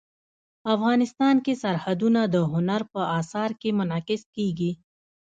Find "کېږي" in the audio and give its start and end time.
4.35-4.71